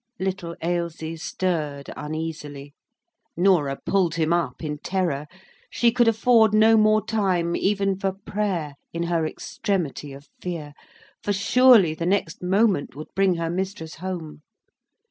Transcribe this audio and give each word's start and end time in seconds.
Little 0.17 0.55
Ailsie 0.63 1.15
stirred 1.17 1.91
uneasily. 1.95 2.73
Norah 3.37 3.77
pulled 3.85 4.15
him 4.15 4.33
up 4.33 4.63
in 4.63 4.79
terror. 4.79 5.27
She 5.69 5.91
could 5.91 6.07
afford 6.07 6.55
no 6.55 6.75
more 6.75 7.05
time 7.05 7.55
even 7.55 7.99
for 7.99 8.13
prayer 8.13 8.73
in 8.93 9.03
her 9.03 9.27
extremity 9.27 10.11
of 10.11 10.27
fear; 10.41 10.73
for 11.21 11.33
surely 11.33 11.93
the 11.93 12.07
next 12.07 12.41
moment 12.41 12.95
would 12.95 13.13
bring 13.15 13.35
her 13.35 13.51
mistress 13.51 13.97
home. 13.97 14.41